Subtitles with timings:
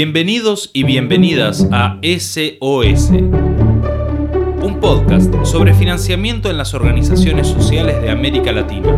[0.00, 8.52] Bienvenidos y bienvenidas a SOS, un podcast sobre financiamiento en las organizaciones sociales de América
[8.52, 8.96] Latina,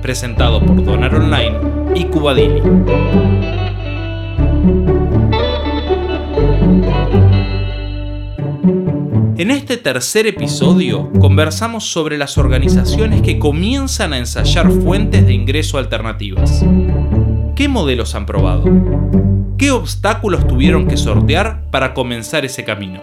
[0.00, 1.52] presentado por Donar Online
[1.94, 2.62] y Cubadili.
[9.36, 15.76] En este tercer episodio conversamos sobre las organizaciones que comienzan a ensayar fuentes de ingreso
[15.76, 16.64] alternativas.
[17.54, 18.64] ¿Qué modelos han probado?
[19.62, 23.00] ¿Qué obstáculos tuvieron que sortear para comenzar ese camino?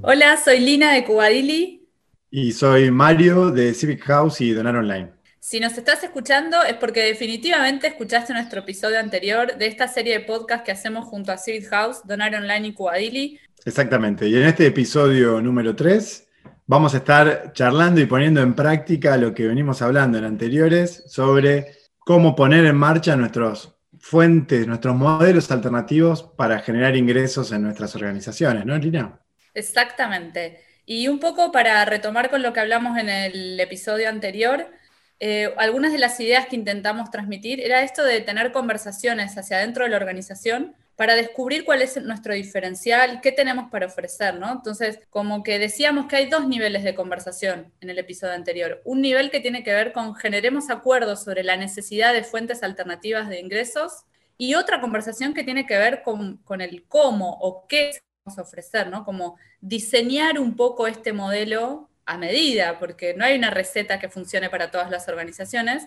[0.00, 1.84] Hola, soy Lina de Cubadili.
[2.30, 5.10] Y soy Mario de Civic House y Donar Online.
[5.40, 10.24] Si nos estás escuchando es porque definitivamente escuchaste nuestro episodio anterior de esta serie de
[10.24, 13.40] podcast que hacemos junto a Civic House, Donar Online y Cubadili.
[13.64, 14.28] Exactamente.
[14.28, 16.24] Y en este episodio número 3
[16.68, 21.72] vamos a estar charlando y poniendo en práctica lo que venimos hablando en anteriores sobre
[21.98, 23.75] cómo poner en marcha nuestros
[24.08, 29.18] fuentes, nuestros modelos alternativos para generar ingresos en nuestras organizaciones, ¿no, Lina?
[29.52, 30.60] Exactamente.
[30.84, 34.70] Y un poco para retomar con lo que hablamos en el episodio anterior,
[35.18, 39.82] eh, algunas de las ideas que intentamos transmitir era esto de tener conversaciones hacia adentro
[39.82, 44.50] de la organización para descubrir cuál es nuestro diferencial, qué tenemos para ofrecer, ¿no?
[44.50, 48.80] Entonces, como que decíamos que hay dos niveles de conversación en el episodio anterior.
[48.84, 53.28] Un nivel que tiene que ver con generemos acuerdos sobre la necesidad de fuentes alternativas
[53.28, 54.04] de ingresos
[54.38, 57.90] y otra conversación que tiene que ver con, con el cómo o qué
[58.24, 59.04] vamos a ofrecer, ¿no?
[59.04, 64.48] Como diseñar un poco este modelo a medida, porque no hay una receta que funcione
[64.48, 65.86] para todas las organizaciones.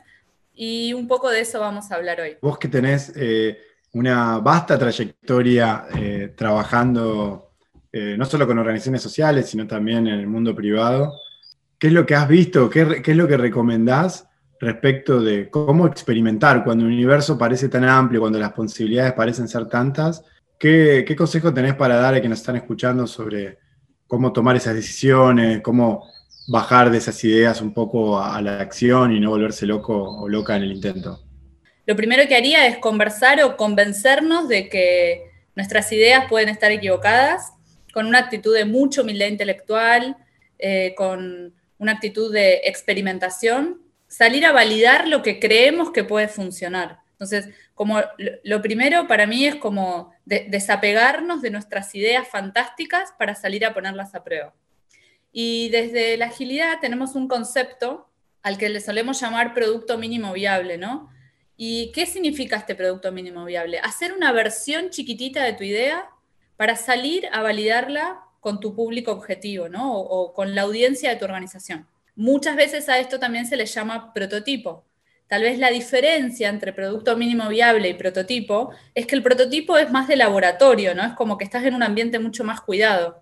[0.53, 2.37] Y un poco de eso vamos a hablar hoy.
[2.43, 3.11] Vos que tenés...
[3.15, 3.57] Eh
[3.93, 7.49] una vasta trayectoria eh, trabajando
[7.91, 11.13] eh, no solo con organizaciones sociales, sino también en el mundo privado.
[11.77, 12.69] ¿Qué es lo que has visto?
[12.69, 14.27] ¿Qué, es lo que recomendás
[14.59, 19.67] respecto de cómo experimentar cuando el universo parece tan amplio, cuando las posibilidades parecen ser
[19.67, 20.23] tantas?
[20.59, 23.57] ¿Qué, consejo tenés para dar a quienes están escuchando sobre
[24.05, 26.03] cómo tomar esas decisiones, cómo
[26.47, 30.55] bajar de esas ideas un poco a la acción y no volverse loco o loca
[30.57, 31.28] en el intento?
[31.89, 37.51] Lo primero que haría es conversar o convencernos de que nuestras ideas pueden estar equivocadas,
[37.91, 40.15] con una actitud de mucha humildad intelectual,
[40.59, 46.99] eh, con una actitud de experimentación, salir a validar lo que creemos que puede funcionar.
[47.13, 47.99] Entonces, como
[48.43, 54.13] lo primero para mí es como desapegarnos de nuestras ideas fantásticas para salir a ponerlas
[54.13, 54.53] a prueba.
[55.31, 58.11] Y desde la agilidad tenemos un concepto
[58.43, 61.09] al que le solemos llamar producto mínimo viable, ¿no?
[61.61, 63.79] ¿Y qué significa este producto mínimo viable?
[63.79, 66.09] Hacer una versión chiquitita de tu idea
[66.55, 69.93] para salir a validarla con tu público objetivo, ¿no?
[69.93, 71.85] O, con la audiencia de tu organización.
[72.15, 74.85] Muchas veces a esto también se le llama prototipo.
[75.27, 79.91] Tal vez la diferencia entre producto mínimo viable y prototipo es que el prototipo es
[79.91, 81.03] más de laboratorio, ¿no?
[81.03, 83.21] Es como que estás en un ambiente mucho más cuidado.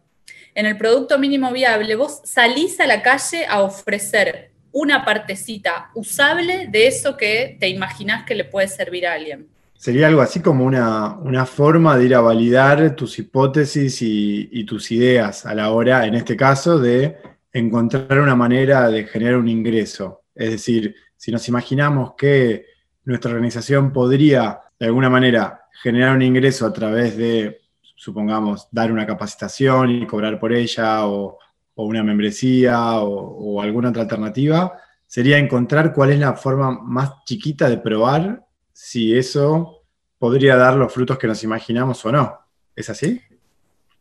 [0.54, 6.68] En el producto mínimo viable, vos salís a la calle a ofrecer una partecita usable
[6.68, 9.48] de eso que te imaginas que le puede servir a alguien.
[9.74, 15.48] Sería algo así como una, forma de ir a validar tus hipótesis y, tus ideas
[15.48, 17.18] a la hora, en este caso, de
[17.52, 20.24] encontrar una manera de generar un ingreso.
[20.36, 22.68] Es decir, si nos imaginamos que
[23.06, 27.62] nuestra organización podría, de alguna manera, generar un ingreso a través de,
[27.96, 31.40] supongamos, dar una capacitación y cobrar por ella o,
[31.78, 37.70] o una membresía o, alguna otra alternativa, sería encontrar cuál es la forma más chiquita
[37.70, 39.84] de probar si eso
[40.18, 42.40] podría dar los frutos que nos imaginamos o no.
[42.76, 43.22] ¿Es así?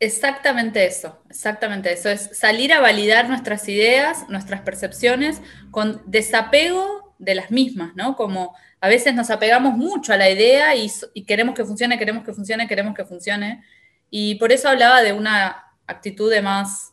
[0.00, 2.08] Exactamente eso, exactamente eso.
[2.08, 8.16] Es salir a validar nuestras ideas, nuestras percepciones, con desapego de las mismas, ¿no?
[8.16, 12.24] Como a veces nos apegamos mucho a la idea y, y queremos que funcione, queremos
[12.24, 13.62] que funcione, queremos que funcione.
[14.08, 16.92] Y por eso hablaba de una actitud de más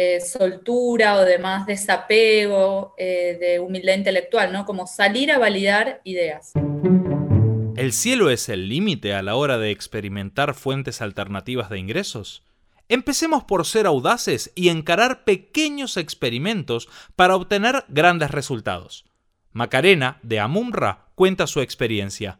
[0.00, 4.64] eh, soltura o de más desapego, eh, de humildad intelectual, ¿no?
[4.64, 6.52] Como salir a validar ideas.
[7.74, 12.44] ¿El cielo es el límite a la hora de experimentar fuentes alternativas de ingresos?
[12.88, 19.04] Empecemos por ser audaces y encarar pequeños experimentos para obtener grandes resultados.
[19.50, 22.38] Macarena, de Amunra, cuenta su experiencia.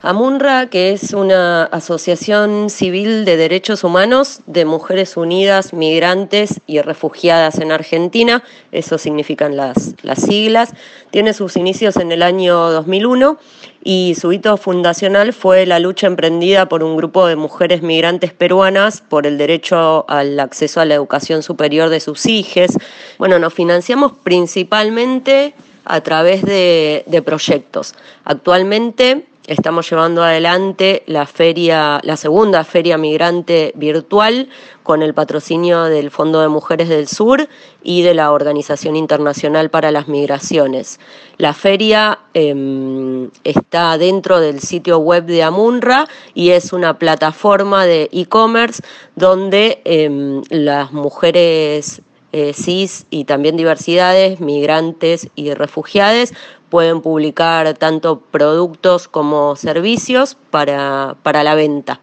[0.00, 7.58] AMUNRA, que es una asociación civil de derechos humanos de mujeres unidas, migrantes y refugiadas
[7.58, 10.72] en Argentina, eso significan las, las siglas,
[11.10, 13.38] tiene sus inicios en el año 2001
[13.82, 19.00] y su hito fundacional fue la lucha emprendida por un grupo de mujeres migrantes peruanas
[19.00, 22.70] por el derecho al acceso a la educación superior de sus hijas.
[23.18, 25.54] Bueno, nos financiamos principalmente
[25.84, 27.96] a través de, de proyectos.
[28.24, 34.48] Actualmente estamos llevando adelante la feria, la segunda feria migrante virtual
[34.82, 37.48] con el patrocinio del Fondo de Mujeres del Sur
[37.82, 41.00] y de la Organización Internacional para las Migraciones.
[41.38, 48.10] La feria em, está dentro del sitio web de Amunra y es una plataforma de
[48.12, 48.82] e-commerce
[49.16, 56.34] donde em, las mujeres eh, cis y también diversidades, migrantes y refugiadas
[56.68, 62.02] pueden publicar tanto productos como servicios para, para la venta.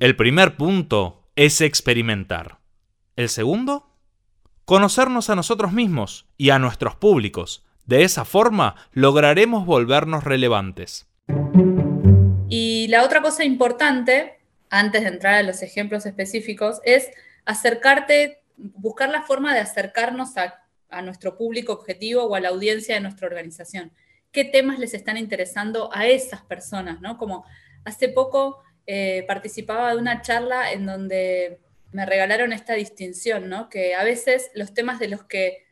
[0.00, 2.58] El primer punto es experimentar.
[3.16, 3.86] El segundo,
[4.64, 7.64] conocernos a nosotros mismos y a nuestros públicos.
[7.86, 11.06] De esa forma lograremos volvernos relevantes.
[12.48, 14.38] Y la otra cosa importante,
[14.70, 17.08] antes de entrar a los ejemplos específicos, es
[17.44, 22.94] acercarte, buscar la forma de acercarnos a, a nuestro público objetivo o a la audiencia
[22.94, 23.92] de nuestra organización
[24.36, 27.16] qué temas les están interesando a esas personas, ¿no?
[27.16, 27.46] Como
[27.86, 33.70] hace poco eh, participaba de una charla en donde me regalaron esta distinción, ¿no?
[33.70, 35.64] Que a veces los temas de los que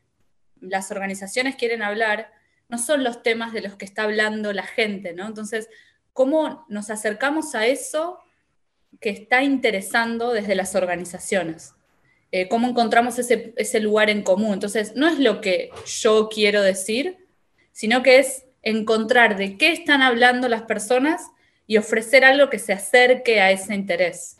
[0.62, 2.32] las organizaciones quieren hablar
[2.70, 5.26] no son los temas de los que está hablando la gente, ¿no?
[5.26, 5.68] Entonces,
[6.14, 8.18] ¿cómo nos acercamos a eso
[8.98, 11.74] que está interesando desde las organizaciones?
[12.32, 14.54] Eh, ¿Cómo encontramos ese, ese lugar en común?
[14.54, 17.18] Entonces, no es lo que yo quiero decir,
[17.72, 21.22] sino que es encontrar de qué están hablando las personas
[21.66, 24.38] y ofrecer algo que se acerque a ese interés.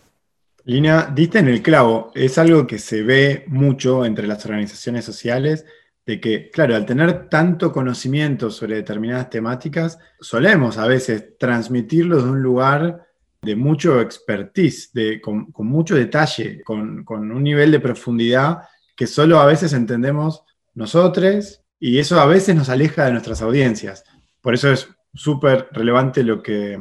[0.65, 5.67] Lina, diste en el clavo, es algo que se ve mucho entre las organizaciones sociales,
[6.07, 12.31] de que, claro, al tener tanto conocimiento sobre determinadas temáticas, solemos a veces transmitirlo de
[12.31, 13.07] un lugar
[13.43, 18.59] de mucho expertise, de, con, mucho detalle, con, con un nivel de profundidad
[18.97, 20.45] que solo a veces entendemos
[20.75, 24.05] nosotros y eso a veces nos aleja de nuestras audiencias.
[24.45, 26.79] Por eso es súper relevante lo que,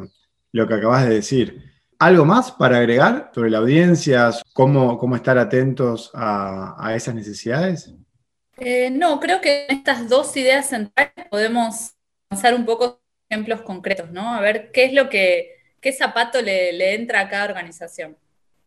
[0.52, 1.64] lo que acabas de decir.
[1.98, 4.32] ¿Algo más para agregar sobre la audiencia?
[4.52, 7.94] ¿Cómo, cómo estar atentos a, esas necesidades?
[8.58, 11.94] Eh, no, creo que en estas dos ideas centrales podemos
[12.30, 14.36] avanzar un poco ejemplos concretos, ¿no?
[14.36, 18.18] A ver qué es lo que, qué zapato le, entra a cada organización.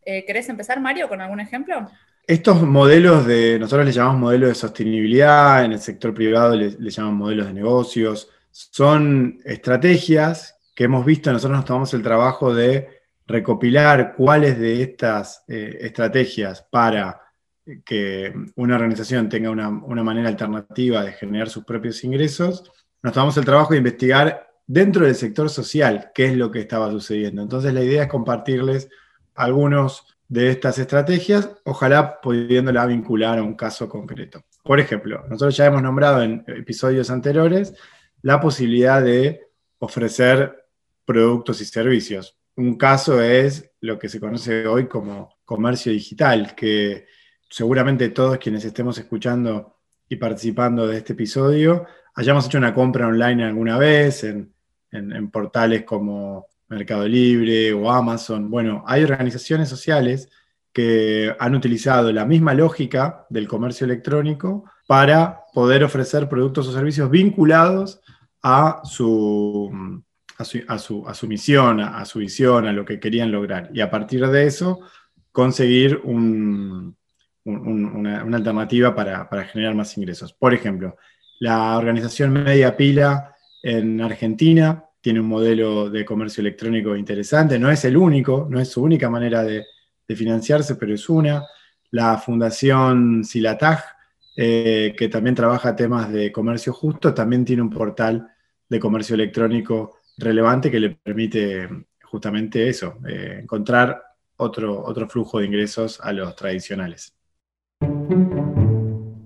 [0.06, 1.87] Eh, ¿Querés empezar, Mario, con algún ejemplo?
[2.26, 6.96] Estos modelos de, nosotros les llamamos modelos de sostenibilidad, en el sector privado les, les
[6.96, 8.31] llaman modelos de negocios,
[8.73, 12.88] son estrategias que hemos visto, nosotros nos tomamos el trabajo de
[13.26, 17.20] recopilar cuáles de estas eh, estrategias para
[17.85, 22.73] que una organización tenga una, manera alternativa de generar sus propios ingresos,
[23.03, 26.91] nos tomamos el trabajo de investigar dentro del sector social qué es lo que estaba
[26.91, 27.43] sucediendo.
[27.43, 28.88] Entonces la idea es compartirles
[29.35, 34.44] algunos de estas estrategias, ojalá pudiéndola vincular a un caso concreto.
[34.62, 37.75] Por ejemplo, nosotros ya hemos nombrado en episodios anteriores
[38.26, 39.40] la posibilidad de
[39.78, 40.64] ofrecer
[41.05, 42.37] productos y servicios.
[42.56, 47.06] Un caso es lo que se conoce hoy como comercio digital, que
[47.49, 49.76] seguramente todos quienes estemos escuchando
[50.08, 51.87] y participando de este episodio
[52.17, 54.52] hayamos hecho una compra online alguna vez en,
[55.31, 58.50] portales como Mercado Libre o Amazon.
[58.50, 60.31] Bueno, hay organizaciones sociales
[60.72, 67.08] que han utilizado la misma lógica del comercio electrónico para poder ofrecer productos o servicios
[67.08, 68.00] vinculados
[68.48, 69.69] a su,
[70.38, 70.44] a
[70.78, 73.70] su, misión, a, su visión, a lo que querían lograr.
[73.75, 74.82] Y a partir de eso,
[75.32, 76.94] conseguir una,
[78.32, 80.32] alternativa para, generar más ingresos.
[80.32, 80.96] Por ejemplo,
[81.41, 83.34] la organización Media Pila
[83.65, 88.69] en Argentina tiene un modelo de comercio electrónico interesante, no es el único, no es
[88.69, 89.65] su única manera de,
[90.15, 91.43] financiarse, pero es una.
[91.91, 93.82] La Fundación Silatag,
[94.36, 98.31] eh, que también trabaja temas de comercio justo, también tiene un portal
[98.69, 101.69] de comercio electrónico relevante que le permite
[102.03, 104.03] justamente eso, eh, encontrar
[104.37, 107.15] otro, otro flujo de ingresos a los tradicionales.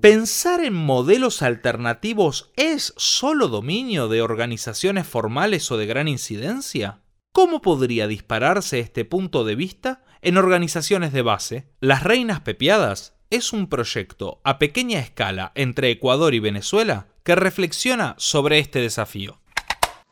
[0.01, 7.03] ¿Pensar en modelos alternativos es solo dominio de organizaciones formales o de gran incidencia?
[7.33, 11.69] ¿Cómo podría dispararse este punto de vista en organizaciones de base?
[11.81, 18.15] Las Reinas Pepiadas es un proyecto a pequeña escala entre Ecuador y Venezuela que reflexiona
[18.19, 19.39] sobre este desafío.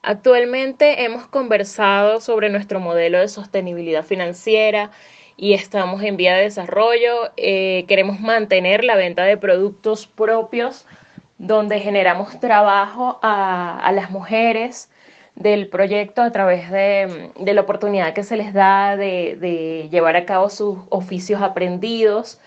[0.03, 4.91] Actualmente hemos conversado sobre nuestro modelo de sostenibilidad financiera
[5.37, 7.31] y estamos en vía de desarrollo.
[7.37, 10.87] Eh, queremos mantener la venta de productos propios
[11.39, 14.91] donde generamos trabajo a, las mujeres
[15.37, 20.51] del proyecto a través de, la oportunidad que se les da de, llevar a cabo
[20.51, 22.41] sus oficios aprendidos.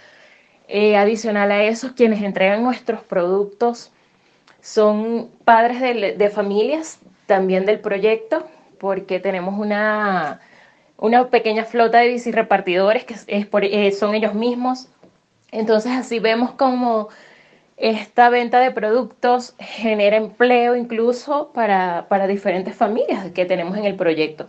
[0.68, 3.92] Eh, adicional a eso, quienes entregan nuestros productos
[4.62, 5.82] son padres
[6.18, 8.48] de, familias también del proyecto
[8.80, 10.40] porque tenemos una,
[10.98, 14.88] una pequeña flota de bici repartidores que eh, son ellos mismos.
[15.52, 17.10] Entonces así vemos como
[17.78, 23.96] esta venta de productos genera empleo incluso para, para diferentes familias que tenemos en el
[23.96, 24.48] proyecto.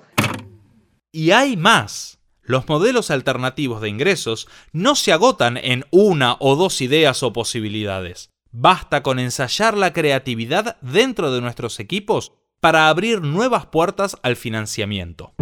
[1.10, 2.18] Y hay más.
[2.42, 8.31] Los modelos alternativos de ingresos no se agotan en una o dos ideas o posibilidades.
[8.54, 15.32] Basta con ensayar la creatividad dentro de nuestros equipos para abrir nuevas puertas al financiamiento.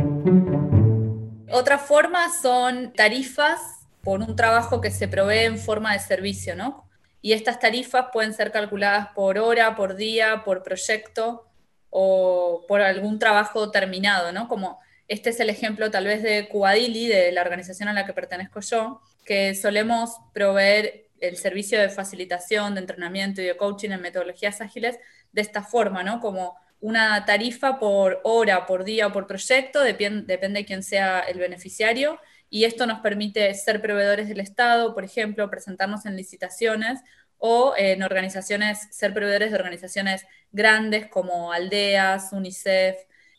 [1.51, 3.61] Otra forma son tarifas
[4.05, 6.89] por un trabajo que se provee en forma de servicio, ¿no?
[7.21, 11.49] Y estas tarifas pueden ser calculadas por hora, por día, por proyecto
[11.91, 14.47] o por algún trabajo terminado, ¿no?
[14.47, 18.13] Como este es el ejemplo tal vez de Cubadili, de la organización a la que
[18.13, 24.01] pertenezco yo, que solemos proveer el servicio de facilitación, de entrenamiento y de coaching en
[24.01, 24.99] metodologías ágiles
[25.33, 26.21] de esta forma, ¿no?
[26.21, 31.39] Como una tarifa por hora, por día o por proyecto, depende, de quién sea el
[31.39, 37.01] beneficiario, y esto nos permite ser proveedores del Estado, por ejemplo, presentarnos en licitaciones
[37.39, 42.97] o en organizaciones, ser proveedores de organizaciones grandes como aldeas, UNICEF,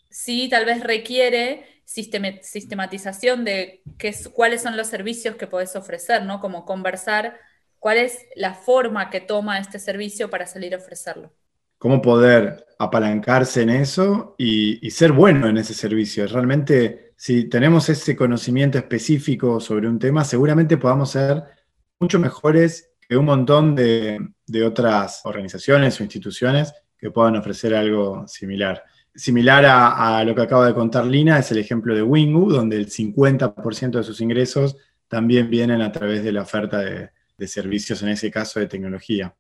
[0.10, 6.40] sí tal vez requiere sistematización de qué cuáles son los servicios que podés ofrecer, ¿no?
[6.40, 7.38] Como conversar
[7.82, 11.34] cuál es la forma que toma este servicio para salir a ofrecerlo.
[11.80, 16.28] Cómo poder apalancarse en eso y, ser bueno en ese servicio.
[16.28, 21.44] Realmente, si tenemos ese conocimiento específico sobre un tema, seguramente podamos ser
[22.00, 28.84] mucho mejores que un montón de otras organizaciones o instituciones que puedan ofrecer algo similar.
[29.16, 32.92] Similar a, lo que acaba de contar Lina, es el ejemplo de Wingu, donde el
[32.92, 37.10] 50% de sus ingresos también vienen a través de la oferta de,
[37.42, 39.34] de servicios, en ese caso de tecnología.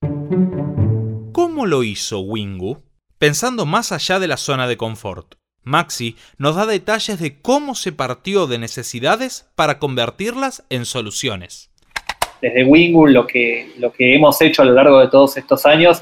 [1.31, 2.81] ¿Cómo lo hizo Wingu?
[3.19, 5.35] Pensando más allá de la zona de confort.
[5.61, 11.69] Maxi nos da detalles de cómo se partió de necesidades para convertirlas en soluciones.
[12.41, 16.01] Desde Wingu lo que, lo que hemos hecho a lo largo de todos estos años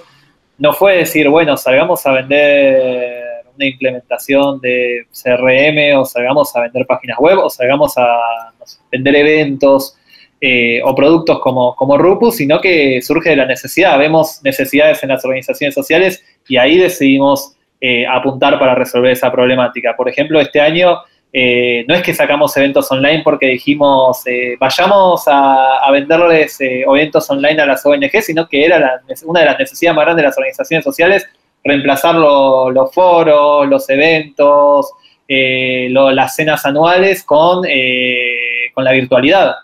[0.57, 6.85] no fue decir, bueno, salgamos a vender una implementación de CRM o salgamos a vender
[6.87, 8.53] páginas web o salgamos a
[8.89, 9.98] vender eventos
[10.41, 13.97] eh, o productos como, como Rupus, sino que surge de la necesidad.
[13.97, 19.95] Vemos necesidades en las organizaciones sociales y ahí decidimos eh, apuntar para resolver esa problemática.
[19.95, 20.99] Por ejemplo, este año
[21.31, 24.23] eh, no es que sacamos eventos online porque dijimos
[24.59, 29.95] vayamos a, venderles eventos online a las ONG, sino que era una de las necesidades
[29.95, 31.27] más grandes de las organizaciones sociales
[31.63, 34.91] reemplazar los foros, los eventos,
[35.27, 39.55] eh, las cenas anuales con, eh, con, la virtualidad.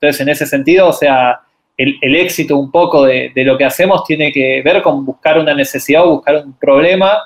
[0.00, 1.40] Entonces, en ese sentido, o sea,
[1.76, 5.54] el, éxito un poco de, de, lo que hacemos tiene que ver con buscar una
[5.54, 7.22] necesidad o buscar un problema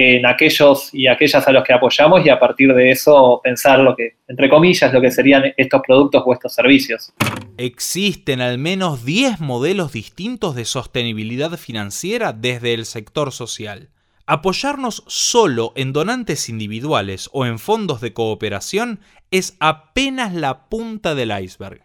[0.00, 3.96] en aquellos y aquellas a los que apoyamos y a partir de eso pensar lo
[3.96, 7.12] que, entre comillas, lo que serían estos productos o estos servicios.
[7.56, 13.88] Existen al menos 10 modelos distintos de sostenibilidad financiera desde el sector social.
[14.24, 19.00] Apoyarnos solo en donantes individuales o en fondos de cooperación
[19.32, 21.82] es apenas la punta del iceberg.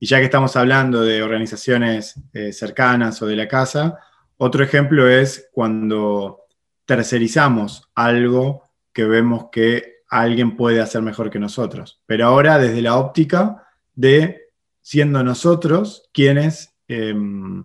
[0.00, 3.98] Y ya que estamos hablando de organizaciones eh, cercanas o de la casa,
[4.36, 6.44] otro ejemplo es cuando
[6.84, 8.62] tercerizamos algo
[8.92, 13.64] que vemos que alguien puede hacer mejor que nosotros, pero ahora desde la óptica
[13.94, 14.48] de
[14.80, 17.64] siendo nosotros quienes em,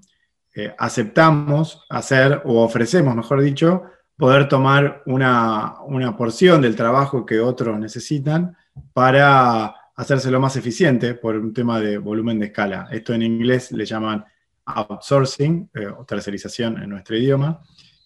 [0.55, 3.83] eh, aceptamos hacer o ofrecemos, mejor dicho,
[4.17, 8.55] poder tomar una, una, porción del trabajo que otros necesitan
[8.91, 12.87] para hacérselo más eficiente por un tema de volumen de escala.
[12.91, 14.23] Esto en inglés le llaman
[14.65, 17.61] outsourcing eh, o tercerización en nuestro idioma.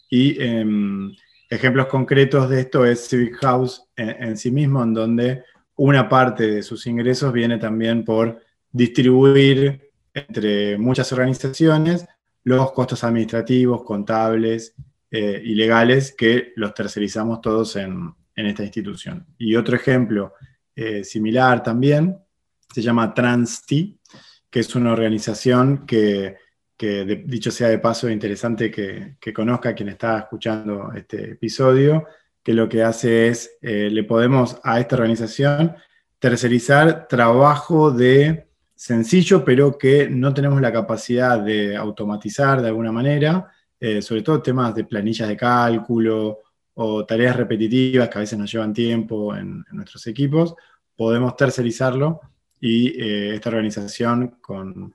[0.09, 1.15] Y em,
[1.49, 5.43] ejemplos concretos de esto es Civic House en, sí mismo, en donde
[5.75, 8.41] una parte de sus ingresos viene también por
[8.71, 12.05] distribuir entre muchas organizaciones
[12.43, 14.73] los costos administrativos, contables
[15.11, 19.25] eh, y legales que los tercerizamos todos en, esta institución.
[19.39, 20.33] Y otro ejemplo
[20.77, 22.17] eh, similar también.
[22.73, 23.71] Se llama TransT,
[24.49, 26.37] que es una organización que
[26.77, 32.05] que dicho sea de paso, es interesante que, conozca quien está escuchando este episodio,
[32.43, 35.75] que lo que hace es, eh, le podemos a esta organización
[36.19, 43.51] tercerizar trabajo de sencillo, pero que no tenemos la capacidad de automatizar de alguna manera,
[43.79, 46.39] eh, sobre todo temas de planillas de cálculo
[46.79, 50.55] o tareas repetitivas que a veces nos llevan tiempo en, nuestros equipos,
[50.95, 52.21] podemos tercerizarlo
[52.59, 54.93] y eh, esta organización con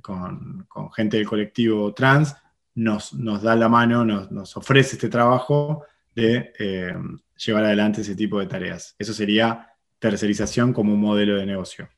[0.00, 2.34] con, gente del colectivo trans,
[2.74, 6.94] nos, nos da la mano, nos, ofrece este trabajo de eh,
[7.36, 8.94] llevar adelante ese tipo de tareas.
[8.98, 11.88] Eso sería tercerización como un modelo de negocio.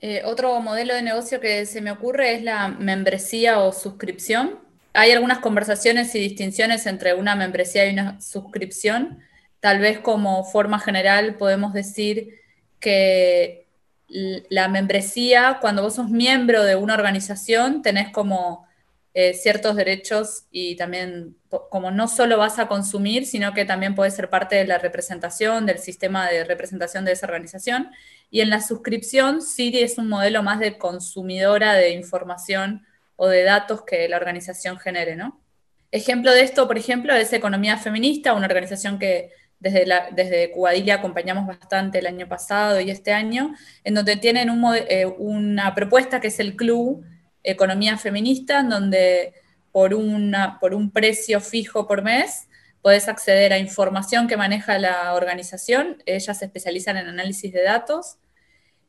[0.00, 4.58] Eh, otro modelo de negocio que se me ocurre es la membresía o suscripción.
[4.92, 9.20] Hay algunas conversaciones y distinciones entre una membresía y una suscripción.
[9.60, 12.40] Tal vez como forma general podemos decir
[12.80, 13.66] que
[14.08, 18.66] la membresía, cuando vos sos miembro de una organización, tenés como
[19.14, 24.14] eh, ciertos derechos y también como no solo vas a consumir, sino que también puedes
[24.14, 27.90] ser parte de la representación, del sistema de representación de esa organización.
[28.30, 32.86] Y en la suscripción, sí es un modelo más de consumidora de información
[33.22, 35.42] o de datos que la organización genere, ¿no?
[35.90, 40.54] Ejemplo de esto, por ejemplo, es Economía Feminista, una organización que desde, la, desde
[40.90, 44.48] acompañamos bastante el año pasado y este año, en donde tienen
[44.88, 47.04] eh, una propuesta que es el Club
[47.42, 49.34] Economía Feminista, en donde
[49.70, 52.48] por, una, por un precio fijo por mes
[52.80, 58.16] puedes acceder a información que maneja la organización, ellas se especializan en análisis de datos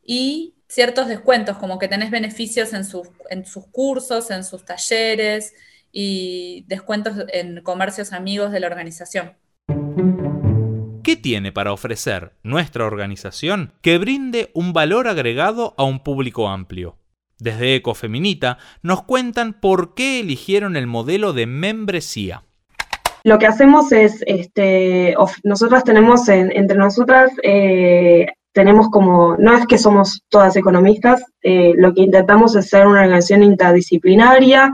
[0.02, 5.54] y ciertos descuentos, como que tenés beneficios en sus, en sus cursos, en sus talleres
[5.92, 9.34] y descuentos en comercios amigos de la organización.
[11.04, 16.96] ¿Qué tiene para ofrecer nuestra organización que brinde un valor agregado a un público amplio?
[17.38, 22.44] Desde Ecofeminita nos cuentan por qué eligieron el modelo de membresía.
[23.24, 25.14] Lo que hacemos es, este,
[25.44, 31.92] nosotras tenemos entre nosotras, eh, tenemos como, no es que somos todas economistas, eh, lo
[31.94, 34.72] que intentamos es ser una organización interdisciplinaria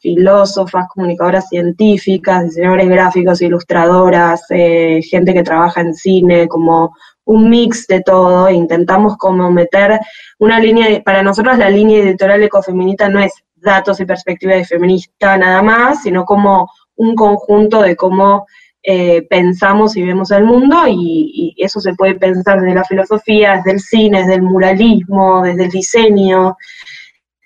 [0.00, 6.94] filósofas, comunicadoras científicas, diseñadores gráficos, ilustradoras, eh, gente que trabaja en cine, como
[7.24, 10.00] un mix de todo, intentamos como meter
[10.38, 15.36] una línea, para nosotros la línea editorial ecofeminista no es datos y perspectiva de feminista
[15.38, 18.46] nada más, sino como un conjunto de cómo
[18.82, 23.72] eh, pensamos y vemos el mundo y, eso se puede pensar desde la filosofía, desde
[23.72, 26.56] el cine, desde el muralismo, desde el diseño.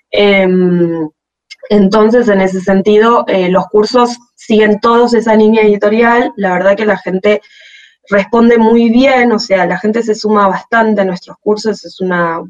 [0.09, 1.07] Em,
[1.69, 6.33] entonces, en ese sentido, eh, los cursos siguen todos esa línea editorial.
[6.37, 7.41] La verdad que la gente
[8.09, 12.41] responde muy bien, o sea, la gente se suma bastante a nuestros cursos, es una,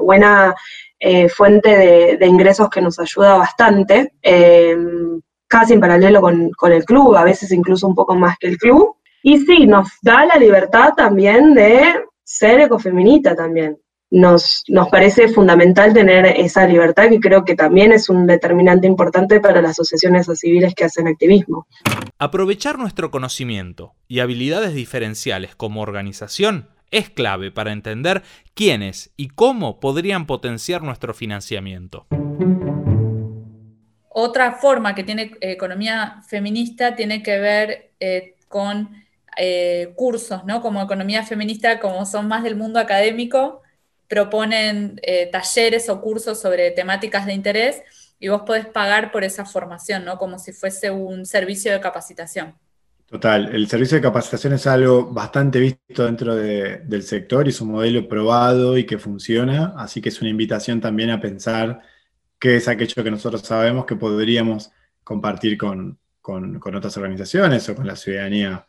[0.00, 0.54] buena
[0.98, 6.84] eh, fuente de, ingresos que nos ayuda bastante, em, casi en paralelo con, con el
[6.84, 8.96] club, a veces incluso un poco más que el club.
[9.22, 11.82] Y sí, nos da la libertad también de
[12.24, 13.78] ser ecofeminita también
[14.10, 19.40] nos, nos parece fundamental tener esa libertad que creo que también es un determinante importante
[19.40, 21.66] para las asociaciones civiles que hacen activismo.
[22.18, 28.22] Aprovechar nuestro conocimiento y habilidades diferenciales como organización es clave para entender
[28.54, 32.06] quiénes y cómo podrían potenciar nuestro financiamiento.
[34.18, 38.88] Otra forma que tiene eh, economía feminista tiene que ver eh, con
[39.36, 40.62] eh, cursos, ¿no?
[40.62, 43.60] Como economía feminista, como son más del mundo académico,
[44.08, 44.98] proponen
[45.30, 47.82] talleres o cursos sobre temáticas de interés
[48.18, 50.16] y vos podés pagar por esa formación, ¿no?
[50.16, 52.54] Como si fuese un servicio de capacitación.
[53.10, 57.72] Total, el servicio de capacitación es algo bastante visto dentro del sector y es un
[57.72, 61.82] modelo probado y que funciona, así que es una invitación también a pensar
[62.38, 64.70] qué es aquello que nosotros sabemos que podríamos
[65.02, 68.66] compartir con otras organizaciones o con la ciudadanía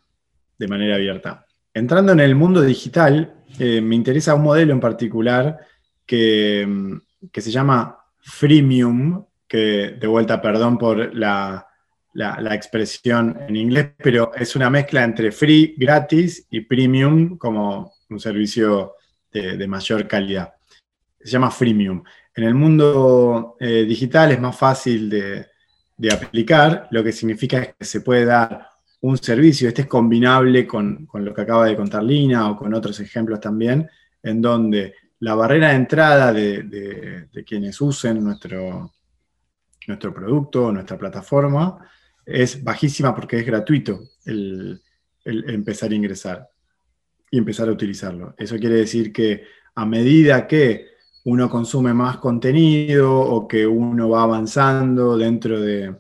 [0.58, 1.46] de manera abierta.
[1.78, 5.60] Entrando en el mundo digital, eh, me interesa un modelo en particular
[6.08, 11.64] que, mm, que, se llama freemium, que de vuelta, perdón por la,
[12.52, 18.96] expresión en inglés, pero es una mezcla entre free, gratis, y premium como un servicio
[19.32, 20.56] de, mayor calidad.
[21.20, 22.04] Se llama freemium.
[22.38, 25.48] En el mundo eh, digital es más fácil de,
[26.12, 28.68] aplicar, lo que significa es que se puede dar
[29.02, 33.00] un servicio, este es combinable con, lo que acaba de contar Lina o con otros
[33.00, 33.90] ejemplos también,
[34.22, 38.94] en donde la barrera de entrada de, quienes usen nuestro,
[39.88, 41.90] nuestro producto, nuestra plataforma,
[42.24, 44.80] es bajísima porque es gratuito el,
[45.26, 46.48] empezar a ingresar
[47.32, 48.36] y empezar a utilizarlo.
[48.38, 50.97] Eso quiere decir que a medida que
[51.28, 55.94] uno consume más contenido o que uno va avanzando dentro de,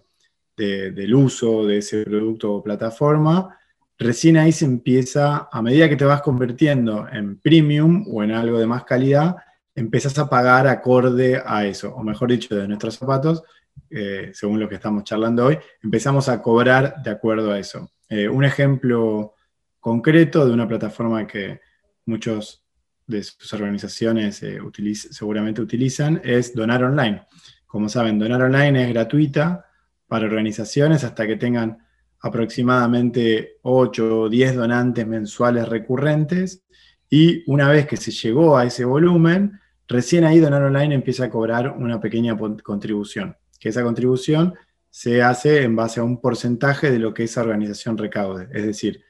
[0.55, 3.59] del uso de ese producto o plataforma,
[3.97, 8.57] recién ahí se empieza, a medida que te vas convirtiendo en premium o en algo
[8.57, 9.35] de más calidad,
[9.75, 13.43] empiezas a pagar acorde a eso, o mejor dicho, de nuestros zapatos,
[13.89, 17.91] eh, según lo que estamos charlando hoy, empezamos a cobrar de acuerdo a eso.
[18.07, 19.33] Eh, un ejemplo
[19.81, 21.59] concreto de una plataforma que
[22.05, 22.63] muchos
[23.07, 24.59] de sus organizaciones eh,
[24.93, 27.23] seguramente utilizan es Donar Online.
[27.65, 29.67] Como saben, Donar Online es gratuita,
[30.07, 31.79] para organizaciones hasta que tengan
[32.21, 36.63] aproximadamente 8 o 10 donantes mensuales recurrentes
[37.09, 41.29] y una vez que se llegó a ese volumen, recién ahí Donar Online empieza a
[41.29, 44.55] cobrar una pequeña contribución, que esa contribución
[44.89, 48.47] se hace en base a un porcentaje de lo que esa organización recaude.
[48.51, 49.03] Es decir,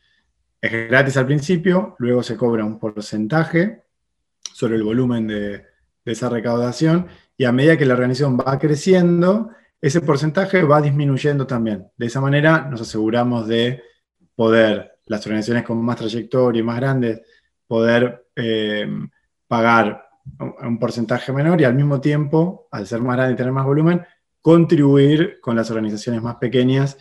[0.59, 3.83] es gratis al principio, luego se cobra un porcentaje
[4.57, 5.65] sobre el volumen de,
[6.03, 7.05] esa recaudación
[7.37, 11.85] y a medida que la organización va creciendo, ese porcentaje va disminuyendo también.
[11.95, 13.83] De esa manera nos aseguramos de
[14.35, 17.21] poder, las organizaciones con más trayectoria y más grandes,
[17.67, 18.87] poder eh,
[19.47, 20.07] pagar
[20.63, 24.01] un porcentaje menor y al mismo tiempo, al ser más grande y tener más volumen,
[24.41, 26.97] contribuir con las organizaciones más pequeñas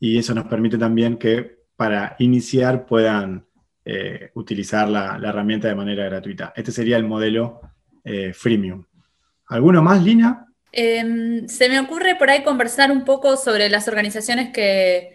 [0.00, 3.46] y eso nos permite también que para iniciar puedan
[3.88, 6.52] eh, utilizar la, herramienta de manera gratuita.
[6.56, 7.60] Este sería el modelo
[8.02, 8.84] eh, freemium.
[9.46, 10.44] ¿Alguno más, Lina?
[10.72, 15.14] Em, se me ocurre por ahí conversar un poco sobre las organizaciones que,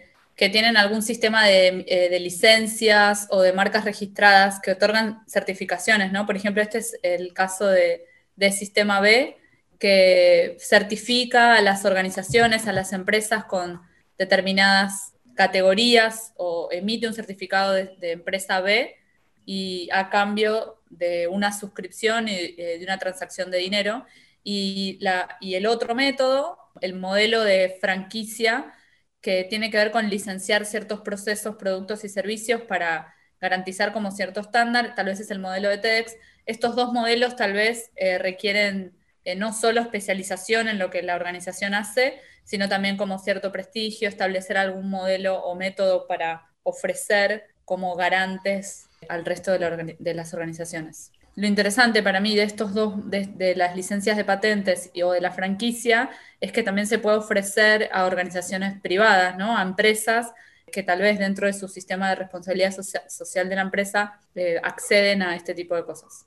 [0.50, 6.26] tienen algún sistema de, eh, de, licencias o de marcas registradas que otorgan certificaciones, ¿no?
[6.26, 9.36] Por ejemplo, este es el caso de, de Sistema B,
[9.78, 13.82] que certifica a las organizaciones, a las empresas con
[14.18, 18.96] determinadas categorías o emite un certificado de, empresa B
[19.44, 24.04] y a cambio de una suscripción y eh, de una transacción de dinero.
[24.44, 28.74] Y, la, y el otro método, el modelo de franquicia,
[29.20, 34.40] que tiene que ver con licenciar ciertos procesos, productos y servicios para garantizar como cierto
[34.40, 36.16] estándar, tal vez es el modelo de TEDx.
[36.44, 41.14] Estos dos modelos tal vez eh, requieren eh, no solo especialización en lo que la
[41.14, 47.94] organización hace, sino también como cierto prestigio, establecer algún modelo o método para ofrecer como
[47.96, 51.12] garantes al resto de, las organizaciones.
[51.34, 55.32] Lo interesante para mí de estos dos, de, las licencias de patentes o de la
[55.32, 59.56] franquicia, es que también se puede ofrecer a organizaciones privadas, ¿no?
[59.56, 60.32] a empresas
[60.70, 62.74] que tal vez dentro de su sistema de responsabilidad
[63.08, 66.26] social de la empresa eh, acceden a este tipo de cosas.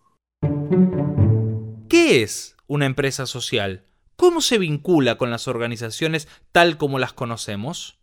[1.90, 3.84] ¿Qué es una empresa social?
[4.26, 8.00] ¿Cómo se vincula con las organizaciones tal como las conocemos?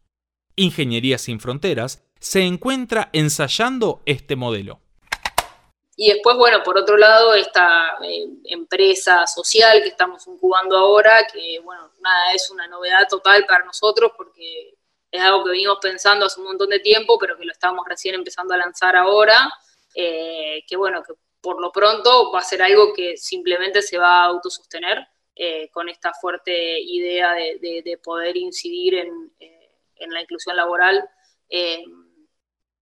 [0.55, 4.79] Ingeniería sin Fronteras se encuentra ensayando este modelo.
[5.97, 11.59] Y después, bueno, por otro lado, esta eh, empresa social que estamos incubando ahora, que,
[11.59, 14.77] bueno, nada, es una novedad total para nosotros porque
[15.11, 18.15] es algo que venimos pensando hace un montón de tiempo, pero que lo estamos recién
[18.15, 19.53] empezando a lanzar ahora,
[19.97, 24.23] eh, que, bueno, que por lo pronto va a ser algo que simplemente se va
[24.23, 29.71] a autosostener eh, con esta fuerte idea de, poder incidir en, eh,
[30.09, 31.03] la inclusión laboral
[31.49, 31.83] eh,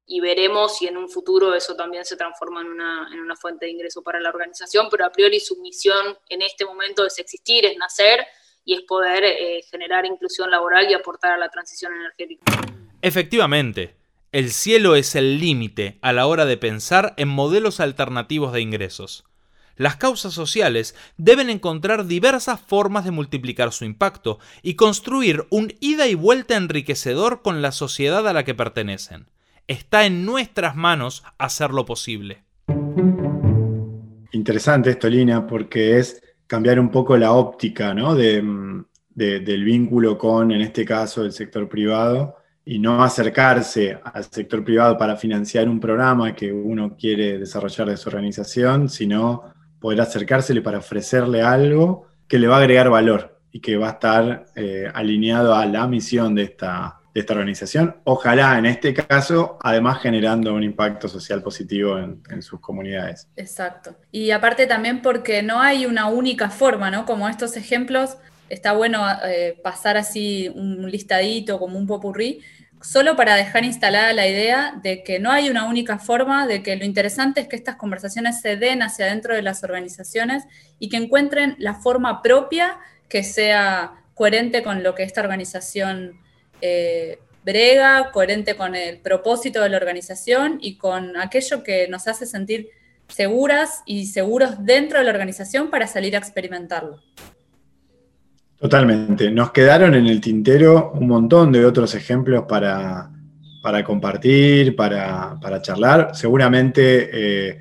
[0.06, 4.02] y veremos si en un futuro eso también se transforma en una, fuente de ingreso
[4.02, 8.26] para la organización, pero a priori su misión en este momento es existir, es nacer
[8.64, 12.50] y es poder generar inclusión laboral y aportar a la transición energética.
[13.00, 13.94] Efectivamente,
[14.32, 19.29] el cielo es el límite a la hora de pensar en modelos alternativos de ingresos.
[19.80, 26.06] Las causas sociales deben encontrar diversas formas de multiplicar su impacto y construir un ida
[26.06, 29.28] y vuelta enriquecedor con la sociedad a la que pertenecen.
[29.68, 32.42] Está en nuestras manos hacerlo posible.
[34.32, 37.94] Interesante esto, Lina, porque es cambiar un poco la óptica.
[37.94, 44.62] Mm, del vínculo con, en este caso, el sector privado y no acercarse al sector
[44.62, 49.49] privado para financiar un programa que uno quiere desarrollar de su organización, sino
[49.80, 53.92] poder acercársele para ofrecerle algo que le va a agregar valor y que va a
[53.92, 57.96] estar eh, alineado a la misión de esta, de esta organización.
[58.04, 63.28] Ojalá en este caso, además generando un impacto social positivo en, sus comunidades.
[63.36, 63.96] Exacto.
[64.12, 67.04] Y aparte también porque no hay una única forma, ¿no?
[67.06, 68.16] Como estos ejemplos
[68.48, 72.40] está bueno eh, pasar así un listadito, como un popurrí,
[72.82, 76.76] solo para dejar instalada la idea de que no hay una única forma, de que
[76.76, 80.44] lo interesante es que estas conversaciones se den hacia adentro de las organizaciones
[80.78, 86.20] y que encuentren la forma propia que sea coherente con lo que esta organización
[86.60, 92.26] eh, brega, coherente con el propósito de la organización y con aquello que nos hace
[92.26, 92.68] sentir
[93.08, 97.02] seguras y seguros dentro de la organización para salir a experimentarlo.
[98.60, 99.30] Totalmente.
[99.30, 103.10] Nos quedaron en el tintero un montón de otros ejemplos para,
[103.86, 106.10] compartir, para, charlar.
[106.12, 107.60] Seguramente eh,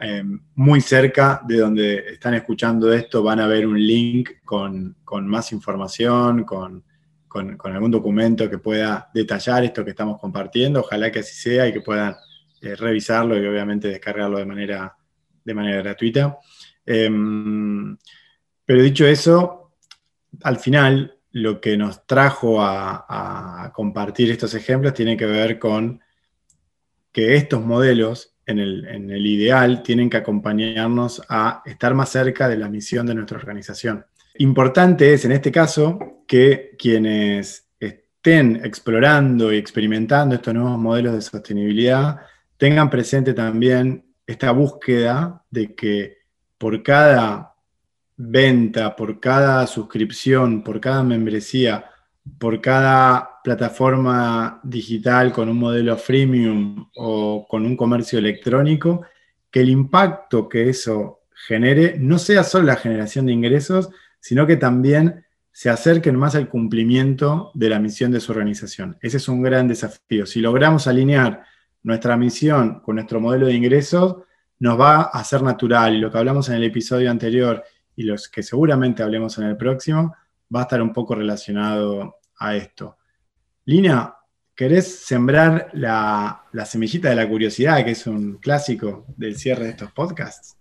[0.00, 0.22] eh,
[0.54, 6.44] muy cerca de donde están escuchando esto van a ver un link con, más información,
[6.44, 6.84] con,
[7.64, 10.80] algún documento que pueda detallar esto que estamos compartiendo.
[10.80, 12.14] Ojalá que así sea y que puedan
[12.62, 14.96] eh, revisarlo y obviamente descargarlo de manera,
[15.44, 16.38] de manera gratuita.
[16.86, 17.96] Em,
[18.64, 19.57] pero dicho eso,
[20.42, 26.00] al final, lo que nos trajo a, compartir estos ejemplos tiene que ver con
[27.12, 32.68] que estos modelos, en el, ideal, tienen que acompañarnos a estar más cerca de la
[32.68, 34.04] misión de nuestra organización.
[34.38, 41.20] Importante es, en este caso, que quienes estén explorando y experimentando estos nuevos modelos de
[41.20, 42.20] sostenibilidad
[42.56, 46.18] tengan presente también esta búsqueda de que
[46.56, 47.54] por cada
[48.18, 51.86] venta, por cada suscripción, por cada membresía,
[52.38, 59.02] por cada plataforma digital con un modelo freemium o con un comercio electrónico,
[59.50, 63.88] que el impacto que eso genere no sea solo la generación de ingresos,
[64.20, 68.98] sino que también se acerquen más al cumplimiento de la misión de su organización.
[69.00, 70.26] Ese es un gran desafío.
[70.26, 71.44] Si logramos alinear
[71.84, 74.16] nuestra misión con nuestro modelo de ingresos,
[74.58, 76.00] nos va a ser natural.
[76.00, 77.64] Lo que hablamos en el episodio anterior
[77.98, 80.14] y los que seguramente hablemos en el próximo,
[80.54, 82.96] va a estar un poco relacionado a esto.
[83.64, 84.14] Lina,
[84.54, 89.90] ¿querés sembrar la, semillita de la curiosidad, que es un clásico del cierre de estos
[89.90, 90.56] podcasts?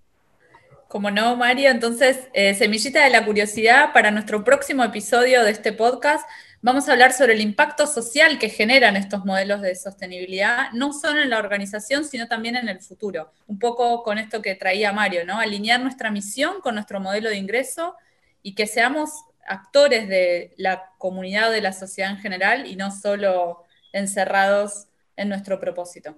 [0.88, 5.73] Como no, Mario, entonces, eh, semillita de la curiosidad para nuestro próximo episodio de este
[5.73, 6.28] podcast.
[6.67, 11.21] Vamos a hablar sobre el impacto social que generan estos modelos de sostenibilidad, no solo
[11.21, 13.32] en la organización, sino también en el futuro.
[13.47, 15.39] Un poco con esto que traía Mario, ¿no?
[15.39, 17.95] Alinear nuestra misión con nuestro modelo de ingreso
[18.43, 19.12] y que seamos
[19.47, 25.62] actores de la comunidad, de la sociedad en general y no solo encerrados en nuestro
[25.62, 26.17] propósito.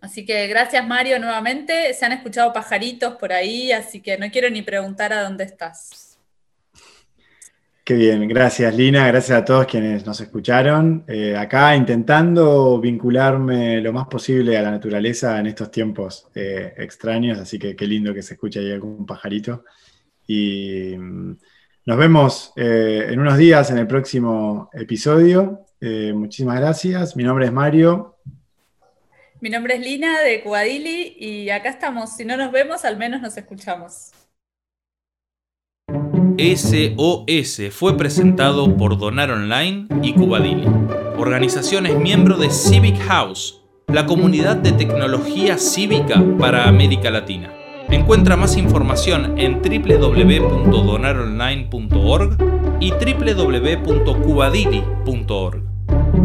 [0.00, 1.92] Así que gracias Mario nuevamente.
[1.92, 6.11] Se han escuchado pajaritos por ahí, así que no quiero ni preguntar a dónde estás.
[7.84, 11.04] Qué bien, gracias Lina, gracias a todos quienes nos escucharon.
[11.08, 17.40] Eh, acá intentando vincularme lo más posible a la naturaleza en estos tiempos eh, extraños,
[17.40, 19.64] así que qué lindo que se escuche ahí algún pajarito.
[20.28, 21.36] Y mm,
[21.86, 25.66] nos vemos eh, en unos días en el próximo episodio.
[26.14, 28.14] muchísimas gracias, mi nombre es Mario.
[29.40, 32.14] Mi nombre es Lina de Cuadili y acá estamos.
[32.14, 34.12] Si no nos vemos, al menos nos escuchamos.
[36.38, 40.66] SOS fue presentado por Donar Online y Cubadili,
[41.18, 47.52] organizaciones miembro de Civic House, la comunidad de tecnología cívica para América Latina.
[47.90, 52.38] Encuentra más información en www.donaronline.org
[52.80, 55.62] y www.cubadili.org.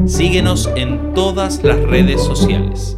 [0.05, 2.97] Síguenos en todas las redes sociales.